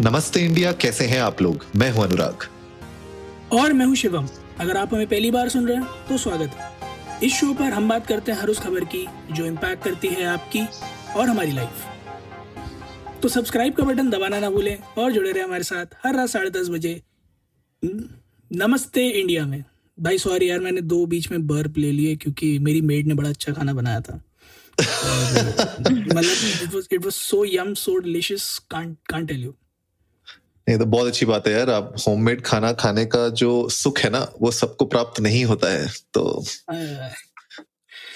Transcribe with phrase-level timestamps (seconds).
[0.00, 1.66] नमस्ते इंडिया कैसे हैं आप लोग?
[1.76, 2.36] मैं हूँ अनुराग।
[3.52, 4.28] और मैं हूँ शिवम।
[4.60, 6.72] अगर आप हमें पहली बार सुन रहे हैं तो स्वागत। है
[7.22, 10.24] इस शो पर हम बात करते हैं हर उस खबर की जो इम्पैक्ट करती है
[10.24, 10.66] आपकी
[11.16, 11.70] और हमारी लाइफ
[13.22, 16.50] तो सब्सक्राइब का बटन दबाना ना भूलें और जुड़े रहे हमारे साथ हर रात साढ़े
[16.50, 17.02] दस बजे।
[18.52, 19.64] नमस्ते इंडिया में।
[20.00, 23.28] भाई सॉरी यार मैंने दो बीच में बर्फ़ ले लिए क्योंकि मेरी मेड ने बड़ा
[23.28, 24.22] अच्छा खाना बनाया था।
[24.80, 29.54] मतलब it was so yum so delicious can't can't tell you
[30.70, 34.10] नहीं तो बहुत अच्छी बात है यार। आप होममेड खाना खाने का जो सुख है
[34.10, 36.44] ना, वो सबको प्राप्त नहीं होता है तो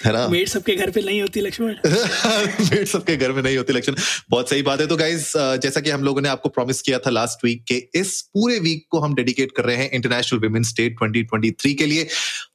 [0.05, 0.27] है ना?
[0.27, 1.75] मेड सबके घर पे नहीं होती लक्ष्मण।
[2.65, 3.95] मेड सबके घर में नहीं होती लक्ष्मण।
[4.29, 7.09] बहुत सही बात है। तो गाइज़ जैसा कि हम लोगों ने आपको प्रॉमिस किया था
[7.09, 10.95] लास्ट वीक के इस पूरे वीक को हम डेडिकेट कर रहे हैं इंटरनेशनल वुमेन्स डे
[11.03, 12.07] 2023 के लिए।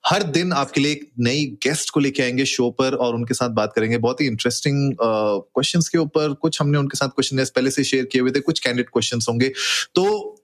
[0.07, 3.49] हर दिन आपके लिए एक नई गेस्ट को लेके आएँगे शो पर और उनके साथ
[3.49, 7.85] बात करेंगे। बहुत ही इंटरेस्टिंग क्वेश्चंस के ऊपर कुछ हमने उनके साथ क्वेश्चन पहले से
[7.85, 9.49] शेयर किए हुए थे कुछ कैंडिडेट क्वेश्चंस होंगे।
[9.95, 10.37] तो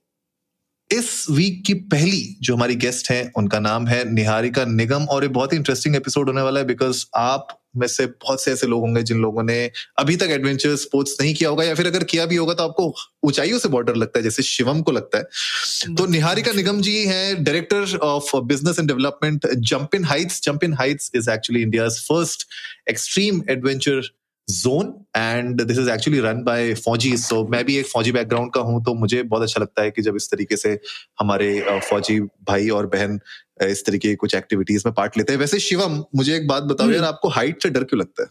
[0.93, 5.29] इस वीक की पहली जो हमारी गेस्ट है उनका नाम है निहारिका निगम और ये
[5.29, 8.81] बहुत ही इंटरेस्टिंग एपिसोड होने वाला है बिकॉज़ आप में से बहुत से ऐसे लोग
[8.81, 12.27] होंगे जिन लोगों ने अभी तक एडवेंचर स्पोर्ट्स नहीं किया होगा या फिर अगर किया
[12.27, 16.07] भी होगा तो आपको ऊंचाइयों से बॉर्डर लगता है जैसे शिवम को लगता है। तो
[16.07, 21.11] निहारिका निगम जी हैं director of business and development jump in heights jump in heights
[21.15, 22.49] is actually India first
[22.91, 24.01] extreme adventure
[24.49, 28.61] zone and this is actually run by फौजी सो मैं भी एक फौजी बैकग्राउंड का
[28.61, 30.79] हूँ तो मुझे बहुत अच्छा लगता है कि जब इस तरीके से
[31.21, 33.19] हमारे फौजी भाई और बहन
[33.63, 36.87] इस तरीके की कुछ एक्टिविटीज़ में पार्ट लेते हैं। वैसे शिवम मुझे एक बात बताओ
[36.87, 38.29] यार हम्म। आपको हाइट से डर क्यों लगता है?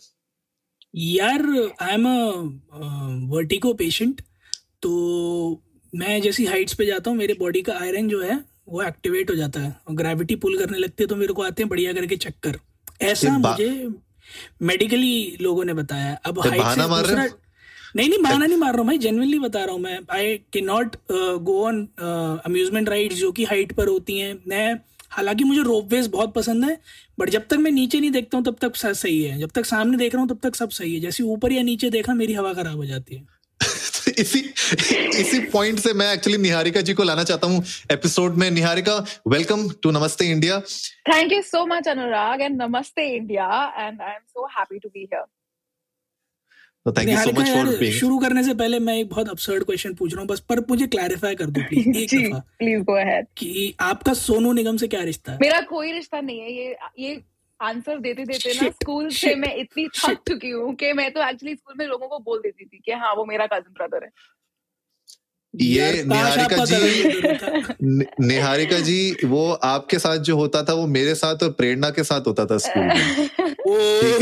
[0.96, 1.42] यार
[1.82, 4.22] I am a vertigo patient
[4.82, 5.62] तो
[5.94, 9.36] मैं जैसी हाइट्स पे जाता हूँ मेरे बॉडी का आयरन जो है वो एक्टिवेट हो
[9.36, 12.16] जाता है। और ग्रेविटी पुल करने लगती है तो मेरे को आते हैं बढ़िया करके
[12.18, 12.60] चक्कर।
[13.02, 13.70] ऐसा मुझे
[14.62, 17.28] मेडिकली लोगों ने बताया। अब तो बहाना मार रहे
[17.96, 20.62] नहीं नहीं बहाना नहीं मार रहा हूँ भाई जेनवनली बता रहा हूँ मैं। I can
[20.62, 24.74] not go on amusement ride जो कि हाइट पर होती हैं। मैं
[25.12, 26.78] हालाँकि मुझे रोप वेज बहुत पसंद है
[27.20, 29.98] बट जब तक मैं नीचे नहीं देखता हूँ तब तक सही है। जब तक सामने
[29.98, 32.54] देख रहा हूँ तब तक सब सही है। जैसे ऊपर या नीचे देखा मेरी हवा
[32.54, 33.35] खराब हो जाती है।
[34.20, 34.40] इसी
[35.20, 39.70] इसी पॉइंट से मैं एक्चुअली निहारिका जी को लाना चाहता हूँ एपिसोड में। Niharika welcome
[39.84, 40.60] to Namaste India
[41.10, 45.00] thank you so much Anurag and Namaste India and I am so happy to be
[45.00, 45.24] here
[46.86, 49.94] तो thank you so much for शुरू करने से पहले मैं एक बहुत अब्सर्ड क्वेश्चन
[49.94, 53.26] पूछ रहा हूँ बस पर मुझे क्लैरिफाई कर दो प्लीज़ एक दफ़ा। प्लीज़ गो अहेड
[53.38, 55.38] कि आपका सोनू निगम से क्या रिश्ता है?
[55.42, 57.16] मेरा कोई रिश्ता नहीं है ये ये
[57.60, 61.56] आंसर देते देते ना स्कूल से मैं इतनी थक चुकी हूँ कि मैं तो एक्चुअली
[61.56, 64.10] स्कूल में लोगों को बोल देती थी कि हाँ वो मेरा कजिन ब्रदर है।
[65.54, 71.52] ये निहारिका जी निहारिका जी वो आपके साथ जो होता था वो मेरे साथ और
[71.52, 73.28] प्रेरणा के साथ होता था स्कूल में।
[73.66, 74.22] ठीक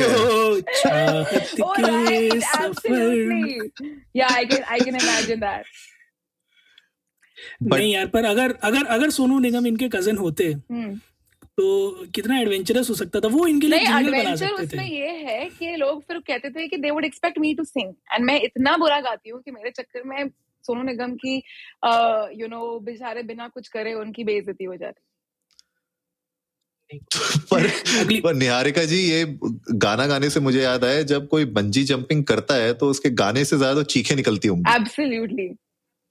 [7.63, 10.99] नहीं यार पर अगर अगर अगर सोनू निगम इनके कज़न होते हम्म।
[11.57, 15.75] तो कितना एडवेंचरस हो सकता था। वो इनके लिए नहीं एडवेंचर उसमें ये है कि
[15.77, 18.99] लोग फिर कहते थे कि they would expect me to sing and मैं इतना बुरा
[19.01, 20.29] गाती हूँ कि मेरे चक्कर में
[20.65, 21.35] सोनू निगम की
[22.41, 25.01] यू नो बेचारे बिना कुछ करे उनकी बेइज्जती हो जाती।
[27.51, 27.67] पर,
[28.21, 29.25] पर निहारिका जी ये
[29.77, 33.45] गाना गाने से मुझे याद आया जब कोई बंजी जंपिंग करता है तो उसके गाने
[33.45, 35.47] से ज़्यादा तो चीखें निकलती होंगी। एब्सोल्युटली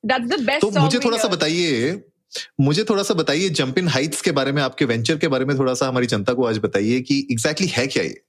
[0.05, 1.93] दैट्स द बेस्ट तो मुझे थोड़ा सा बताइए
[2.61, 5.59] मुझे थोड़ा सा बताइए जंप इन हाइट्स के बारे में, आपके वेंचर के बारे में
[5.59, 8.21] थोड़ा सा हमारी जनता को आज बताइए कि एग्जैक्टली exactly है क्या ये?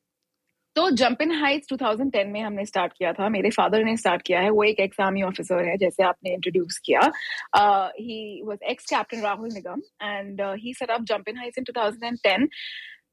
[0.75, 4.40] तो जंप इन हाइट्स 2010 में हमने स्टार्ट किया था, मेरे फादर ने स्टार्ट किया
[4.40, 7.00] है, वो एक एक्स आर्मी ऑफिसर है, जैसे आपने इंट्रोड्यूस किया।
[8.00, 12.47] He was ex captain Rahul Nigam and he set up jump in heights in 2010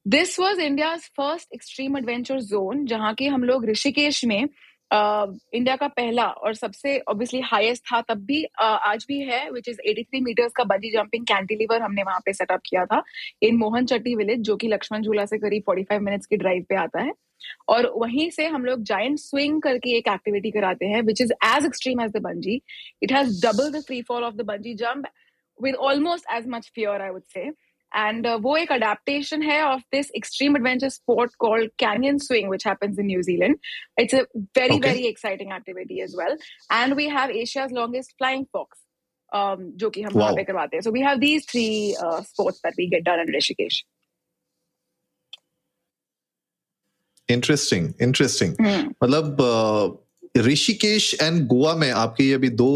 [0.07, 4.49] this was India's first extreme adventure zone जहाँ की हम लोग ऋषिकेश में
[4.93, 9.78] इंडिया का पहला और सबसे ऑब्वियसली हाईएस्ट था तब भी आज भी है विच इज़
[9.89, 13.03] 83 मीटर्स का बंजी जंपिंग कैंटिलीवर हमने वहाँ पे सेटअप किया था
[13.43, 16.77] इन मोहन चट्टी विलेज जो कि लक्ष्मण झूला से करीब 45 मिनट्स की ड्राइव पे
[16.77, 17.12] आता है।
[17.69, 21.67] और वहीं से हम लोग जाइंट स्विंग करके एक एक्टिविटी कराते हैं which is as
[21.67, 22.60] extreme as the bungee
[23.03, 25.07] it has double the free fall of the bungee jump
[25.59, 27.51] with almost as much fear I would say
[27.92, 32.65] and uh, वो एक adaptation है of this extreme adventure sport called canyon swing which
[32.65, 33.57] happens in New Zealand
[33.97, 34.89] it's a very okay.
[34.89, 36.37] very exciting activity as well
[36.71, 38.78] and we have Asia's longest flying fox
[39.33, 40.22] um, जो कि हम wow.
[40.22, 43.21] वहाँ पे करवाते हैं so we have these three uh, sports that we get done
[43.21, 43.83] in Rishikesh
[47.28, 48.89] interesting interesting hmm.
[49.03, 49.97] मतलब uh,
[50.38, 52.66] Rishikesh and Goa में आपके ये अभी दो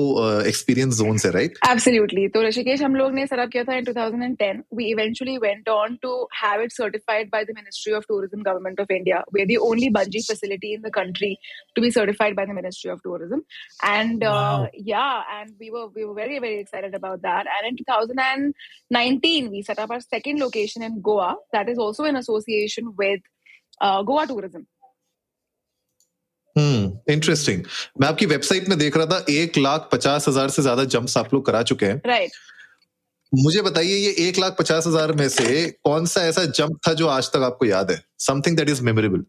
[0.47, 4.63] एक्सपीरियंस जोन है राइट एब्सोल्युटली तो ऋषिकेश हम लोग ने सेटअप किया था in 2010
[4.77, 8.93] we eventually went on to have it certified by the ministry of tourism government of
[8.93, 11.35] India we are the only bungee facility in the country
[11.77, 13.43] to be certified by the ministry of tourism
[13.85, 14.25] and
[14.89, 19.63] या and we were we were very very excited about that and in 2019 we
[19.63, 21.37] set up our second location in Goa.
[21.53, 23.21] That is also in association with
[23.81, 24.67] uh, Goa Tourism.
[26.57, 27.63] Interesting
[28.01, 31.35] मैं आपकी website में देख रहा था एक लाख पचास हज़ार से ज़्यादा जंप्स आप
[31.35, 32.43] लोग करा चुके हैं। Right right.
[33.33, 37.09] मुझे बताइए ये एक लाख पचास हज़ार में से कौन सा ऐसा जंप था जो
[37.09, 38.03] आज तक आपको याद है?
[38.21, 39.25] Something that is memorable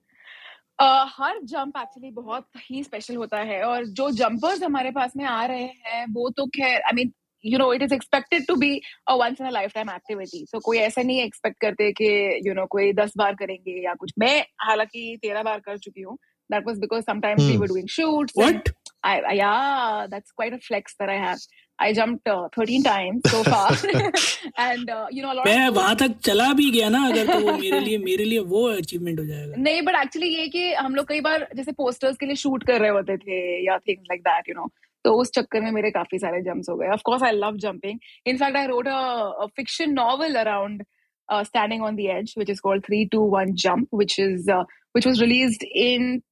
[0.81, 5.23] Uh, हर जंप एक्चुअली बहुत ही स्पेशल होता है और जो जंपर्स हमारे पास में
[5.25, 7.11] आ रहे हैं वो तो खैर I mean
[7.43, 10.59] you know it is expected to be a once in a life time activity तो
[10.59, 12.09] कोई ऐसा नहीं एक्सपेक्ट करते कि
[12.47, 16.17] यू नो कोई दस बार करेंगे या कुछ। मैं हालाँकि तेरह बार कर चुकी हूँ
[16.50, 17.50] That was because sometimes hmm.
[17.50, 18.32] we were doing shoots.
[18.34, 18.70] What?
[19.02, 21.38] I, I, yeah, that's quite a flex that I have.
[21.78, 23.70] I jumped uh, 13 times so far,
[24.58, 25.46] and uh, you know a lot.
[25.46, 28.66] मैं वहां तक चला भी गया ना अगर तो वो मेरे लिए मेरे लिए वो
[28.72, 32.26] अचीवमेंट हो जाएगा नहीं बट एक्चुअली ये कि हम लोग कई बार जैसे पोस्टर्स के
[32.26, 34.70] लिए शूट कर रहे होते थे या things like that you know
[35.04, 37.98] तो उस चक्कर में मेरे काफी सारे जंप्स हो गए of course I love jumping
[38.32, 40.84] in fact I wrote a fiction novel around
[41.30, 45.20] uh, standing on the edge which is called 321 jump which is uh, which was
[45.20, 46.22] released in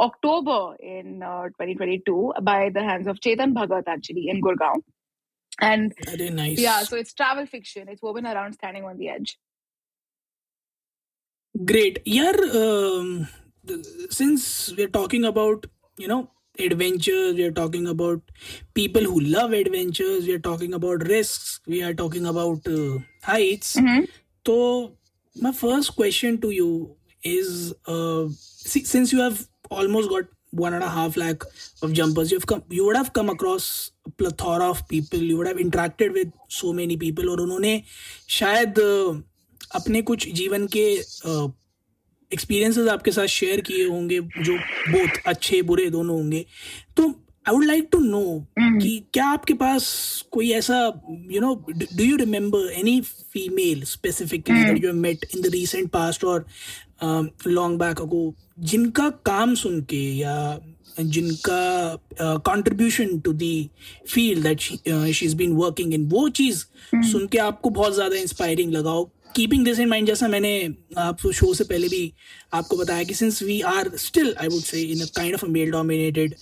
[0.00, 4.82] October in uh, 2022 by the hands of Chetan Bhagat actually in Gurgaon.
[5.60, 6.58] And Very nice.
[6.58, 7.88] Yeah, so it's travel fiction.
[7.88, 9.38] It's woven around standing on the edge.
[11.64, 11.98] Great.
[12.06, 13.28] Yeah, um,
[14.08, 15.66] since we're talking about,
[15.98, 18.22] you know, adventures, we are talking about
[18.74, 23.76] people who love adventures, we are talking about risks, we are talking about uh, heights.
[23.76, 24.04] Mm-hmm.
[24.46, 24.96] So,
[25.36, 30.82] my first question to you is uh, see, since you have almost got one and
[30.82, 31.44] a half lakh
[31.82, 33.66] of jumpers you've come you would have come across
[34.06, 37.82] a plethora of people you would have interacted with so many people और उन्होंने
[38.38, 38.78] शायद
[39.74, 40.86] अपने कुछ जीवन के
[42.30, 46.44] experiences आपके साथ share किए होंगे जो बहुत अच्छे बुरे दोनों होंगे
[46.96, 47.08] तो
[47.48, 48.22] I would like to know
[48.58, 49.84] कि क्या आपके पास
[50.32, 50.76] कोई ऐसा
[51.30, 53.00] you know do you remember any
[53.32, 56.46] female specifically that you met in the recent past और
[57.02, 60.36] लॉन्ग बैक अगो जिनका काम सुन के या
[61.00, 61.96] जिनका
[62.46, 63.70] contribution to the
[64.08, 66.64] field that she is been working in वो चीज़
[66.94, 67.04] hmm.
[67.04, 70.52] सुन के आपको बहुत ज़्यादा इंस्पायरिंग लगाओ कीपिंग दिस इन माइंड जैसा मैंने
[70.98, 72.12] आप शो से पहले भी
[72.54, 76.34] आपको बताया कि since we are still I would say in kind of male dominated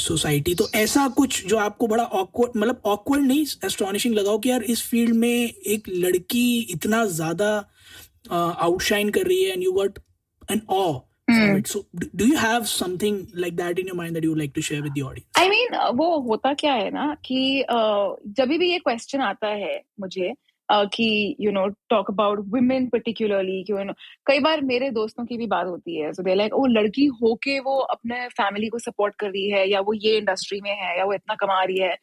[0.00, 4.62] society तो ऐसा कुछ जो आपको बड़ा ऑकवर्ड मतलब ऑकवर्ड नहीं एस्ट्रॉनिशिंग लगाओ कि यार
[4.62, 7.52] इस फ़ील्ड में एक लड़की इतना ज़्यादा
[8.32, 9.98] आउटशाइन कर रही है एंड यू गॉट
[10.50, 10.86] एन ऑ
[11.28, 11.64] from.
[11.64, 14.62] So, do you have something like that in your mind that you would like to
[14.62, 15.28] share with the audience?
[15.36, 17.64] I mean, वो होता क्या है ना कि
[18.38, 20.34] जब भी ये क्वेश्चन आता है मुझे
[20.68, 23.92] कि you know talk about women particularly कि यू नो
[24.26, 27.58] कई बार मेरे दोस्तों की भी बात होती है सो दे लाइक वो लड़की होके
[27.60, 31.04] वो अपने फैमिली को सपोर्ट कर रही है या वो ये इंडस्ट्री में है या
[31.04, 31.96] वो इतना कमा रही है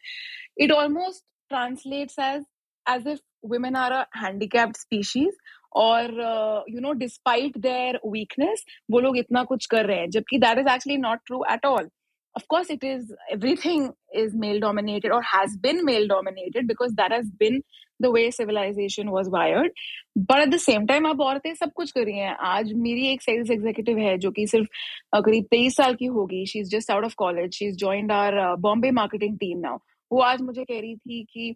[0.58, 2.44] it almost translates as
[2.86, 5.38] as if women are a handicapped species
[5.76, 10.58] और you know despite their weakness वो लोग इतना कुछ कर रहे हैं जबकि that
[10.58, 11.88] is actually not true at all
[12.36, 17.12] of course it is everything is male dominated or has been male dominated because that
[17.12, 17.62] has been
[18.00, 19.70] the way civilization was wired.
[20.16, 23.22] But at the same time अब औरतें सब कुछ कर रही हैं। आज मेरी एक
[23.22, 24.68] सेल्स एग्जीक्यूटिव है जो कि सिर्फ़
[25.16, 28.40] करीब तेईस साल की होगी। She is just out of college she is joined our
[28.60, 29.78] Bombay marketing team now
[30.10, 31.54] वो आज मुझे कह रही थी कि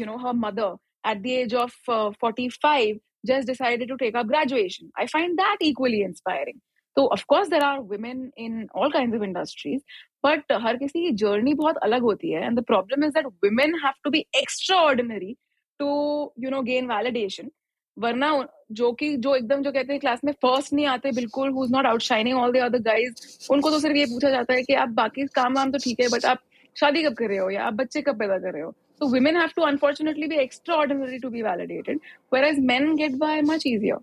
[0.00, 4.26] you know her mother at the age of uh, 45 just decided to take up
[4.26, 4.90] graduation.
[4.96, 6.60] I find that equally inspiring.
[6.96, 9.82] So, of course, there are women in all kinds of industries,
[10.22, 12.46] but हर किसी की journey बहुत अलग होती है.
[12.46, 15.36] And the problem is that women have to be extraordinary
[15.80, 17.50] to, you know, gain validation.
[17.96, 18.30] वरना
[18.72, 21.72] जो कि जो एकदम जो कहते हैं क्लास में फ़र्स्ट नहीं आते बिल्कुल who is
[21.72, 24.88] not outshining all the other guys उनको तो सिर्फ़ ये पूछा जाता है कि आप
[24.98, 26.42] बाकी काम वाम तो ठीक है बट आप
[26.76, 29.36] शादी कब कर रहे हो या आप बच्चे कब पैदा कर रहे हो So women
[29.36, 31.98] have to unfortunately be extraordinary to be validated,
[32.30, 33.98] whereas men get by much easier.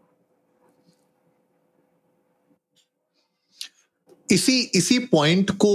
[4.31, 5.71] इसी इसी पॉइंट को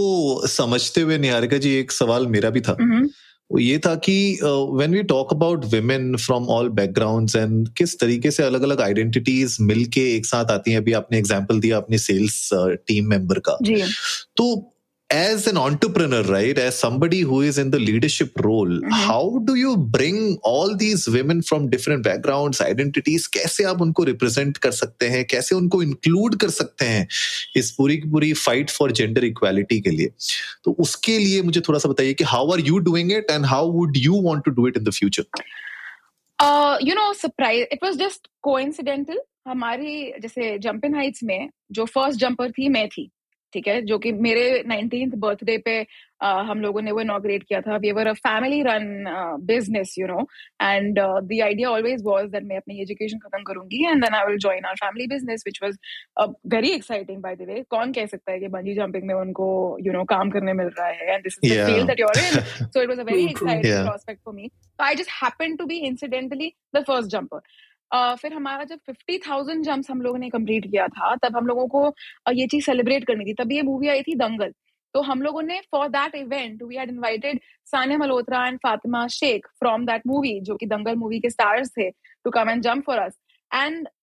[0.46, 3.06] समझते हुए निहारिका जी एक सवाल मेरा भी था mm-hmm.
[3.52, 8.30] वो ये था कि when we talk about women from all backgrounds and किस तरीके
[8.30, 12.48] से अलग अलग आइडेंटिटीज मिलके एक साथ आती हैं अभी आपने एग्जांपल दिया अपने सेल्स
[12.86, 13.82] टीम मेंबर का जी.
[14.36, 14.74] तो
[15.10, 18.90] as an entrepreneur, right, as somebody who is in the leadership role, mm-hmm.
[18.90, 23.26] how do you bring all these women from different backgrounds, identities?
[23.26, 27.08] कैसे आप उनको represent कर सकते हैं कैसे उनको include कर सकते हैं
[27.56, 30.12] इस पूरी की पूरी fight for gender equality के लिए
[30.64, 33.64] तो उसके लिए मुझे थोड़ा सा बताइए कि how are you doing it and how
[33.78, 35.26] would you want to do it in the future?
[36.38, 37.66] Uh, you know, surprise.
[37.70, 39.26] It was just coincidental.
[39.48, 43.10] हमारी जैसे जंप इन हाइट्स में जो फ़र्स्ट जंपर थी मैं थी
[43.52, 47.60] ठीक है जो कि मेरे नाइनटीन बर्थडे पे uh, हम लोगों ने वो इनोग्रेट किया
[47.60, 49.04] था। We were a family run
[49.46, 50.26] business you know
[50.62, 54.38] and the idea always was that मैं अपनी एजुकेशन खत्म करूँगी and then I will
[54.46, 58.38] join our family business which was very exciting by the way कौन कह सकता है
[58.40, 59.48] कि बंजी जंपिंग में उनको
[59.80, 61.14] यू you नो know, काम करने मिल रहा है?
[61.14, 63.86] And this is the field that you are in so it was a very exciting
[63.86, 67.40] prospect for me I just happened to be incidentally the first jumper
[67.94, 71.66] फिर हमारा जब fifty thousand jump हम लोगों ने कंप्लीट किया था तब हम लोगों
[71.68, 71.86] को
[72.32, 74.52] ये चीज़ सेलिब्रेट करनी थी। तभी ये मूवी आई थी दंगल।
[74.94, 79.46] तो हम लोगों ने for that event we had invited Sania Malhotra and Fatima Shaikh
[79.58, 82.98] from that movie जो कि दंगल मूवी के स्टार्स थे to come and jump for
[82.98, 83.18] us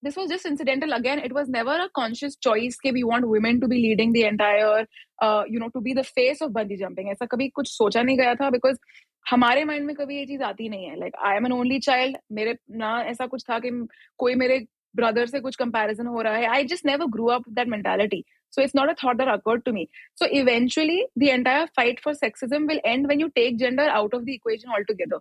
[0.03, 1.19] this was just incidental again.
[1.19, 4.85] It was never a conscious choice that we want women to be leading the entire
[5.19, 7.07] uh, you know to be the face of bungee jumping.
[7.11, 8.81] ऐसा कभी कुछ सोचा नहीं गया था because
[9.30, 12.16] हमारे mind में कभी ये चीज आती नहीं है like I am an only child
[12.38, 13.70] मेरे ना ऐसा कुछ था कि
[14.18, 14.58] कोई मेरे
[14.96, 18.24] ब्रदर से कुछ कंपैरिजन हो रहा है I just never grew up that mentality
[18.54, 22.12] so it's not a thought that occurred to me so eventually the entire fight for
[22.12, 25.20] sexism will end when you take gender out of the equation altogether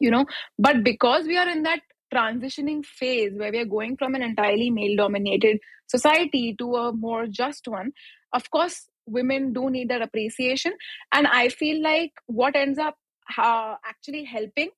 [0.00, 0.24] you know
[0.58, 1.80] but because we are in that
[2.14, 7.26] transitioning phase where we are going from an entirely male dominated society to a more
[7.26, 7.92] just one
[8.32, 10.72] of course women do need that appreciation
[11.12, 12.96] and i feel like what ends up
[13.27, 14.69] uh, actually helping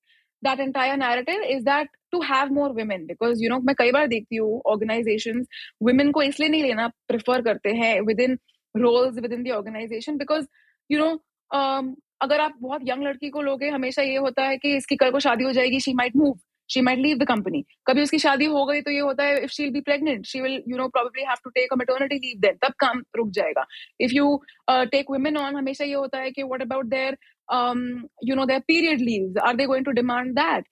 [0.44, 3.06] that entire narrative is that to have more women.
[3.08, 5.46] Because you know मैं कई बार देखती हूँ organizations
[5.90, 8.38] women को इसलिए नहीं लेना prefer करते हैं within
[8.76, 10.46] roles within the organization because
[10.90, 11.14] you know
[11.52, 15.12] um, अगर आप बहुत यंग लड़की को लोगे हमेशा ये होता है कि इसकी कल
[15.12, 16.40] को शादी हो जाएगी she might move
[16.70, 19.52] she might leave the company कभी उसकी शादी हो गई तो ये होता है if
[19.52, 22.58] she be pregnant she will you know probably have to take a maternity leave then
[22.62, 23.66] तब काम रुक जाएगा.
[24.02, 27.18] If you take women on हमेशा ये होता है कि what about their
[27.49, 29.37] um, you know, their period leaves?
[29.37, 30.63] Are they going to demand that?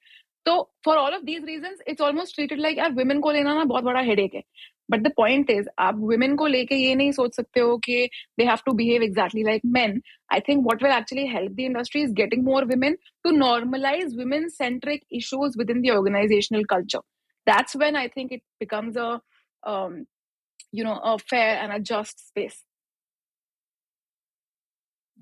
[0.46, 3.64] So for all of these reasons, it's almost treated like यार women को लेना ना
[3.64, 4.42] बहुत बड़ा headache है.
[4.88, 8.46] But the point is, आप women को लेके ये नहीं सोच सकते हो कि they
[8.46, 10.00] have to behave exactly like men.
[10.30, 15.04] I think what will actually help the industry is getting more women to normalize women-centric
[15.10, 17.02] issues within the organizational culture.
[17.46, 19.20] That's when I think it becomes a,
[19.64, 20.06] um,
[20.72, 22.64] you know, a fair and a just space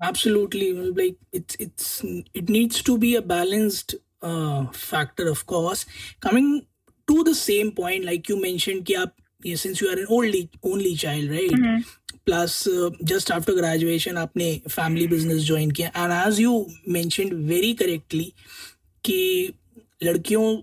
[0.02, 5.86] Absolutely like it's it's it needs to be a balanced uh, factor of course
[6.20, 6.66] coming
[7.06, 9.10] to the same point like you mentioned कि
[9.42, 11.80] yeah, since you are an only only child right mm-hmm.
[12.24, 17.74] plus uh, just after graduation आपने family business join किया and as you mentioned very
[17.74, 18.32] correctly
[19.04, 19.52] कि
[20.02, 20.62] लड़कियों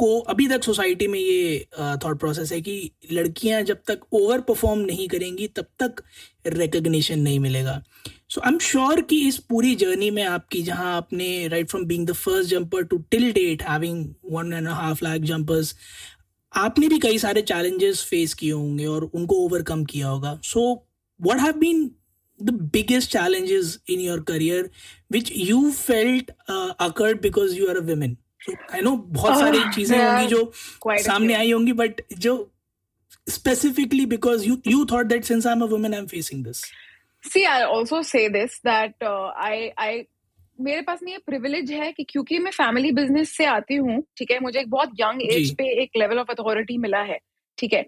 [0.00, 1.66] को अभी तक society में ये
[2.04, 6.02] थॉट प्रोसेस है कि लड़कियाँ जब तक ओवर परफॉर्म नहीं करेंगी, तब तक
[6.46, 7.82] रिकग्निशन नहीं मिलेगा।
[8.28, 12.06] सो आई एम श्योर कि इस पूरी जर्नी में आपकी, जहाँ आपने right from being
[12.06, 15.74] the first jumper to till date having one and half lakh jumpers
[16.52, 20.62] आपने भी कई सारे चैलेंजेस फेस किए होंगे और उनको ओवरकम किया होगा। So
[21.20, 21.90] what have been
[22.40, 24.70] the biggest challenges in your career
[25.12, 28.14] which you felt awkward because you are a so
[28.48, 30.52] i know बहुत सारी oh, चीज़ें होंगी जो
[31.02, 32.38] सामने आई होंगी बट जो
[33.26, 36.62] specifically because you you thought that since i'm a woman i'm facing this
[37.24, 39.92] see i also say this that uh, i i
[40.58, 44.30] मेरे पास में ये प्रिविलेज है कि क्योंकि मैं फैमिली बिज़नेस से आती हूँ ठीक
[44.30, 47.18] है मुझे एक बहुत यंग एज पे एक लेवल ऑफ़ अथॉरिटी मिला है
[47.58, 47.84] ठीक है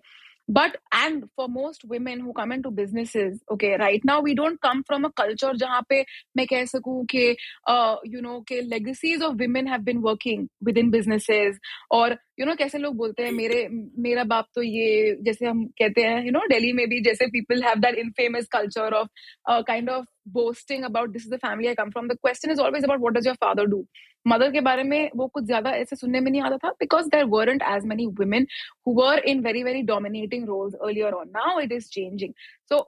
[0.47, 4.83] but and for most women who come into businesses okay right now we don't come
[4.83, 6.03] from a culture jahan pe
[6.35, 7.25] main keh saku ke
[7.67, 11.59] uh, you know ke legacies of women have been working within businesses
[11.91, 13.67] or you know कैसे लोग बोलते हैं मेरे
[14.07, 17.63] मेरा बाप तो ये जैसे हम कहते हैं you know दिल्ली में भी जैसे people
[17.69, 19.09] have that infamous culture of
[19.51, 22.07] uh, kind of boasting about this is the family I come from.
[22.07, 23.87] The question is always about what does your father do.
[24.27, 27.25] Mother के बारे में वो कुछ ज्यादा ऐसे सुनने में नहीं आता था because there
[27.33, 28.47] weren't as many women
[28.85, 31.31] who were in very very dominating roles earlier on.
[31.37, 32.33] Now it is changing.
[32.71, 32.87] So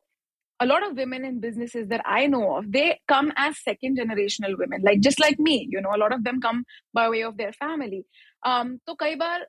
[0.60, 4.58] a lot of women in businesses that I know of, they come as second generational
[4.58, 5.68] women, like just like me.
[5.70, 8.04] You know, a lot of them come by way of their family.
[8.46, 9.46] Um, तो कई बार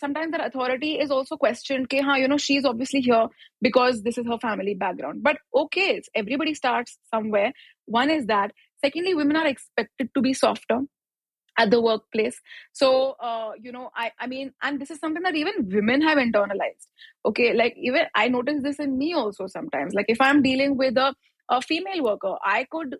[0.00, 3.26] sometimes that authority is also questioned okay, you know she's obviously here
[3.62, 7.52] because this is her family background but okay everybody starts somewhere
[7.86, 8.50] one is that
[8.84, 10.80] secondly women are expected to be softer
[11.59, 12.37] at the workplace
[12.81, 12.89] so
[13.29, 16.87] uh, you know i i mean and this is something that even women have internalized
[17.31, 20.97] okay like even i notice this in me also sometimes like if i'm dealing with
[21.07, 21.09] a
[21.49, 22.35] a female worker.
[22.43, 22.95] I could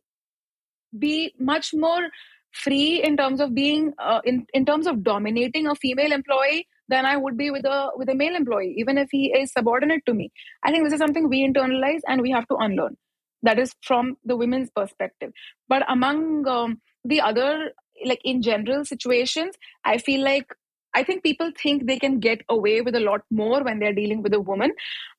[0.98, 2.10] be much more
[2.52, 7.06] free in terms of being uh, in in terms of dominating a female employee than
[7.06, 10.14] I would be with a with a male employee, even if he is subordinate to
[10.14, 10.32] me.
[10.64, 12.98] I think this is something we internalize and we have to unlearn.
[13.44, 15.32] That is from the women's perspective.
[15.70, 17.72] But among um, the other,
[18.06, 20.54] like in general situations, I feel like
[20.96, 24.24] I think people think they can get away with a lot more when they're dealing
[24.24, 24.72] with a woman,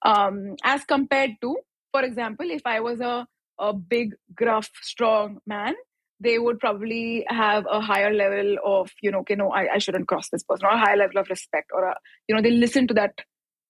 [0.04, 1.56] um, as compared to,
[1.92, 3.26] for example, if I was a
[3.58, 5.74] a big, gruff, strong man,
[6.18, 10.08] they would probably have a higher level of, you know, okay, no, I, I shouldn't
[10.08, 11.94] cross this person, or a higher level of respect, or a,
[12.26, 13.20] you know, they listen to that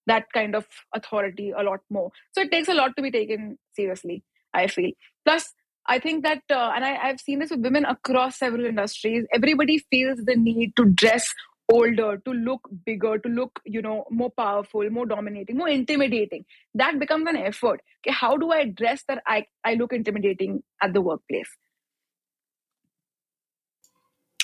[0.07, 2.11] that kind of authority a lot more.
[2.33, 4.23] So it takes a lot to be taken seriously.
[4.53, 4.91] I feel.
[5.25, 5.53] Plus,
[5.90, 9.26] I think that, uh, and I, I've seen this with women across several industries.
[9.32, 11.32] Everybody feels the need to dress
[11.72, 16.46] older to look bigger to look you know more powerful more dominating more intimidating
[16.76, 20.94] that becomes an effort okay how do i dress that i i look intimidating at
[20.94, 21.50] the workplace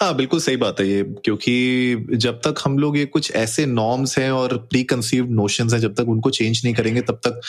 [0.01, 4.17] हाँ बिल्कुल सही बात है ये क्योंकि जब तक हम लोग ये कुछ ऐसे नॉर्म्स
[4.19, 7.41] हैं और प्री कंसीव्ड नोशंस हैं जब तक उनको चेंज नहीं करेंगे तब तक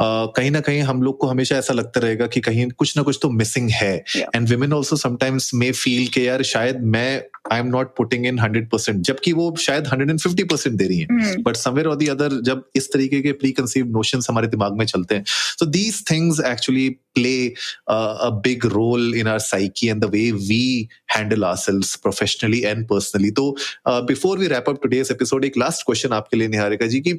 [0.00, 3.18] कहीं ना कहीं हम लोग को हमेशा ऐसा लगता रहेगा कि कहीं कुछ ना कुछ
[3.22, 7.66] तो मिसिंग है। And women also sometimes may feel के यार शायद मैं I am
[7.66, 11.36] not putting in hundred percent जबकि वो शायद हंड्रेड एंड फिफ्टी परसेंट दे रही है।
[11.42, 14.86] बट समवेयर और दी अदर जब इस तरीके के प्री कंसीव नोशन हमारे दिमाग में
[14.86, 20.08] चलते हैं so these things actually uh, a big role in our psyche and the
[20.08, 23.32] way we handle ourselves professionally and personally.
[23.36, 27.00] So, uh, before we wrap up today's episode, एक last question आपके लिए निहारिका जी
[27.00, 27.12] की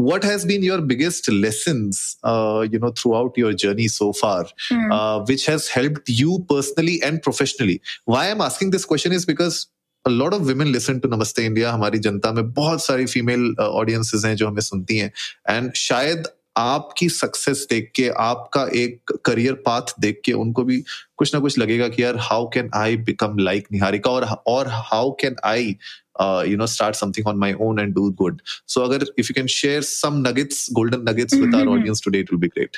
[0.00, 4.92] what has been your biggest lessons, uh, you know, throughout your journey so far, mm.
[4.92, 7.80] uh, which has helped you personally and professionally?
[8.04, 9.66] Why I'm asking this question is because
[10.04, 11.70] a lot of women listen to Namaste India.
[11.72, 15.12] हमारी जनता में बहुत सारी female audiences हैं जो हमें सुनती हैं
[15.48, 20.82] and शायद आपकी सक्सेस देख के आपका एक करियर पाथ देख के उनको भी
[21.16, 25.12] कुछ ना कुछ लगेगा कि यार how can I become like Niharika और और how
[25.20, 25.76] can I
[26.18, 28.42] Uh, you know start something on my own and do good.
[28.66, 31.80] So agar, if you can share some nuggets golden nuggets with our mm-hmm.
[31.80, 32.76] audience today it will be great.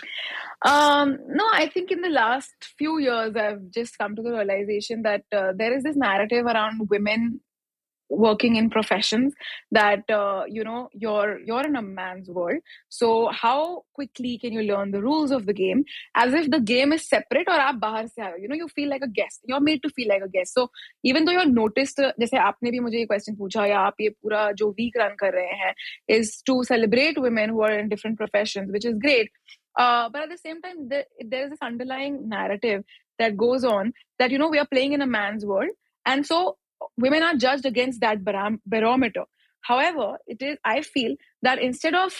[0.70, 5.00] Um, no i think in the last few years i've just come to the realization
[5.04, 7.40] that uh, there is this narrative around women
[8.10, 9.32] working in professions
[9.70, 12.60] that uh, you know you're you're in a man's world.
[12.88, 16.92] So how quickly can you learn the rules of the game as if the game
[16.92, 17.54] is separate or
[18.38, 19.40] you know you feel like a guest.
[19.44, 20.54] You're made to feel like a guest.
[20.54, 20.70] So
[21.04, 24.52] even though you're noticed jaise aapne bhi mujhe ye question pucha ya aap ye pura
[24.62, 25.74] jo week run kar rahe hain
[26.08, 29.30] is to celebrate women who are in different professions which is great.
[29.78, 32.82] Uh, but at the same time there is this underlying narrative
[33.18, 35.70] that goes on that you know we are playing in a man's world.
[36.06, 36.56] And so
[37.00, 38.24] women are judged against that
[38.66, 39.24] barometer.
[39.62, 42.14] However it is i feel that instead of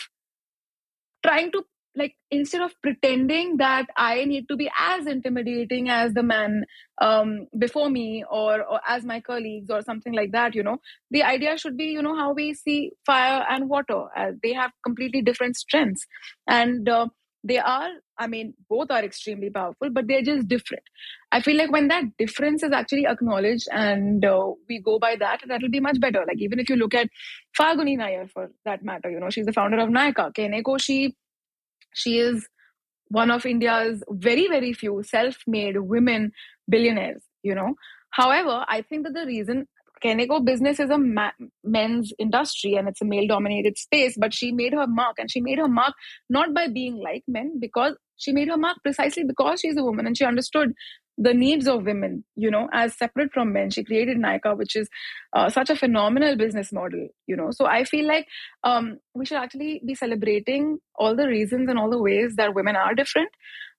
[1.25, 1.63] trying to
[1.93, 6.63] like instead of pretending that i need to be as intimidating as the man
[7.01, 10.77] um, before me or, or as my colleagues or something like that you know
[11.09, 14.03] the idea should be you know how we see fire and water.
[14.15, 16.05] Uh, they have completely different strengths.
[16.47, 17.07] And uh,
[17.43, 20.83] they are i mean both are extremely powerful but they're just different.
[21.31, 25.41] I feel like when that difference is actually acknowledged and uh, we go by that
[25.47, 26.23] that'll be much better.
[26.27, 27.09] Like even if you look at
[27.59, 30.33] falguni nayar for that matter you know she's the founder of nykaa.
[30.33, 31.15] Keneko she
[31.93, 32.47] she is
[33.07, 36.31] one of india's very very few self-made women
[36.69, 37.75] billionaires you know.
[38.11, 39.67] However i think that the reason
[40.03, 41.31] Keneko business is a ma-
[41.63, 45.41] men's industry and it's a male dominated space, but she made her mark and she
[45.41, 45.93] made her mark
[46.29, 50.05] not by being like men because she made her mark precisely because she's a woman
[50.05, 50.73] and she understood
[51.17, 53.69] the needs of women, you know, as separate from men.
[53.69, 54.89] She created Nykaa, which is
[55.33, 57.51] uh, such a phenomenal business model, you know.
[57.51, 58.27] So I feel like
[58.63, 62.75] um, we should actually be celebrating all the reasons and all the ways that women
[62.75, 63.29] are different.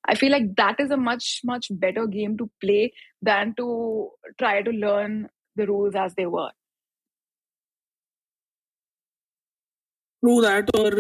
[0.05, 4.63] I feel like that is a much, much better game to play than to try
[4.63, 6.51] to learn the rules as they were.
[10.23, 10.95] True that और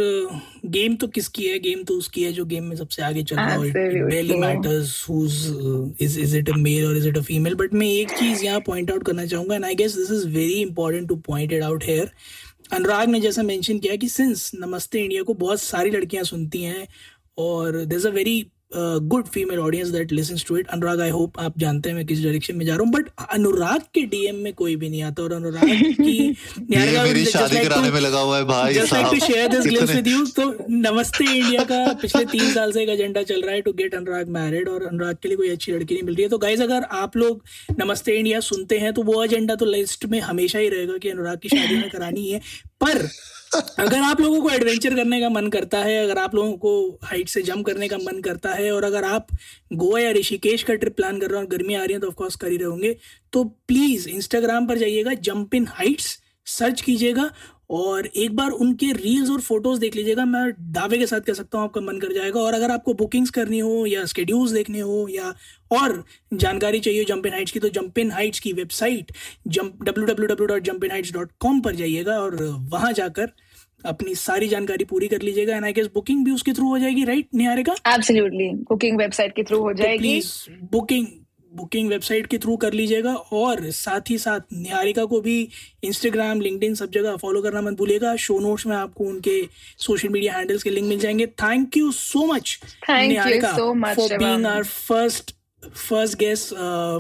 [0.67, 1.59] game तो किसकी है?
[1.59, 5.35] Game तो उसकी है जो game में सबसे आगे चल रहा है really matters whose
[6.03, 8.61] is is it a male or is it a female but मैं एक चीज़ यहाँ
[8.61, 11.85] पॉइंट आउट करना चाहूँगा and I guess this is very important to point it out
[11.85, 12.11] here
[12.73, 16.87] Anurag ने जैसा मेंशन किया कि सिंस नमस्ते इंडिया को बहुत सारी लड़कियाँ सुनती हैं
[17.39, 18.41] और this a very
[18.75, 22.23] good female audience that listen to it Anurag I hope आप जानते हैं मैं किस
[22.23, 25.33] डायरेक्शन में जा रहा हूँ बट अनुराग के डीएम में कोई भी नहीं आता और
[25.33, 25.65] अनुराग
[26.01, 26.37] की
[26.71, 30.09] मेरी शादी कराने में लगा हुआ है भाई just like to share this glimpse with
[30.09, 33.73] you तो नमस्ते इंडिया का पिछले तीन साल से एक एजेंडा चल रहा है टू
[33.73, 36.39] गेट अनुराग मैरिड और अनुराग के लिए कोई अच्छी लड़की नहीं मिल रही है। तो
[36.39, 37.43] गाइज़ अगर आप लोग
[37.81, 41.39] नमस्ते इंडिया सुनते हैं तो वो एजेंडा तो लिस्ट में हमेशा ही रहेगा कि अनुराग
[41.39, 42.41] की शादी में करानी है।
[42.85, 43.09] पर
[43.79, 47.29] अगर आप लोगों को एडवेंचर करने का मन करता है, अगर आप लोगों को हाइट
[47.29, 49.27] से जंप करने का मन करता है, और अगर आप
[49.73, 52.09] गोवा या ऋषिकेश का ट्रिप प्लान कर रहे हो और गर्मी आ रही है तो
[52.09, 52.97] ऑफकोर्स कर ही रहोगे
[53.33, 57.31] तो प्लीज़ इंस्टाग्राम पर जाइएगा जंप इन हाइट्स सर्च कीजिएगा
[57.73, 61.59] और एक बार उनके रील्स और फ़ोटोज़ देख लीजिएगा मैं दावे के साथ कह सकता
[61.59, 65.07] हूँ आपका मन कर जाएगा। और अगर आपको बुकिंग्स करनी हो या स्केड्यूल्स देखने हो
[65.11, 65.35] या
[65.71, 66.03] और
[66.35, 69.13] जानकारी चाहिए जंप इन हाइट्स की तो जंप इन हाइट्स की website
[69.49, 72.37] jump W W W dot heights dot com पर जाइएगा और
[72.73, 73.31] वहाँ जाकर
[73.85, 77.05] अपनी सारी जानकारी पूरी कर लीजिएगा। एंड आई गेस बुकिंग भी उसके थ्रू हो जाएगी
[77.05, 77.75] right Niharika?
[77.95, 80.21] Absolutely booking website के थ्रू हो जाएगी।
[80.73, 81.07] बुकिंग
[81.57, 85.37] बुकिंग वेबसाइट के थ्रू कर लीजिएगा और साथ ही साथ निहारिका को भी
[85.85, 89.43] इंस्टाग्राम लिंकड सब जगह फॉलो करना मत भूलिएगा। शो नोट्स में आपको उनके
[89.79, 92.59] सोशल मीडिया हैंडल्स के लिंक मिल जाएँगे। Thank you so much
[92.91, 95.35] Niharika for being our first
[95.77, 96.55] first guest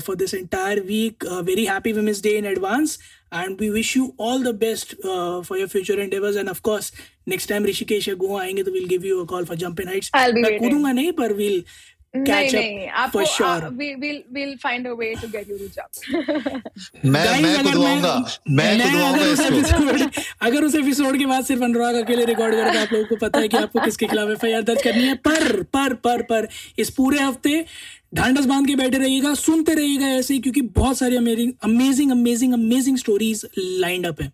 [0.06, 2.98] for this entire week very happy women's day in advance
[3.34, 6.92] and we wish you all the best for your future and and of course
[7.28, 10.10] next time Rishikesh या गोवा आएँगे तो will give you a call for jump heights
[10.14, 11.62] मैं कूदूँगा नहीं पर we'll
[12.14, 13.70] catch नहीं, up for sure.
[13.70, 15.90] we, we'll, we'll find a way to get you to jump.
[17.04, 18.14] मैं मैं अगर खुदवाऊँगा
[18.50, 22.54] मैं मैं खुदवाऊँगा उस इसको एपिसोड अगर उस एपिसोड के बाद सिर्फ़ अनुराग अकेले रिकॉर्ड
[22.54, 25.62] करके आप लोगों को पता है कि आपको किसके खिलाफ एफआईआर दर्ज करनी है पर
[25.62, 26.48] पर पर पर
[26.78, 27.64] इस पूरे हफ़्ते
[28.14, 32.52] ढांडस बाँध के बैठे रहिएगा सुनते रहिएगा ऐसे ही क्योंकि बहुत सारी amazing amazing amazing
[32.52, 34.28] amazing stories lined up है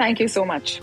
[0.00, 0.80] thank you so much.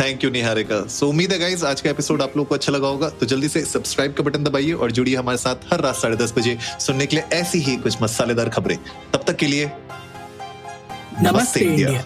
[0.00, 2.88] Thank you Niharika so उम्मीद है गाइज़ आज का एपिसोड आप लोग को अच्छा लगा
[2.88, 6.16] होगा। तो जल्दी से सब्सक्राइब का बटन दबाइए और जुड़िए हमारे साथ हर रात साढ़े
[6.16, 8.76] दस बजे सुनने के लिए ऐसी ही कुछ मसालेदार खबरें।
[9.14, 9.70] तब तक के लिए
[11.22, 12.04] नमस्ते इंडिया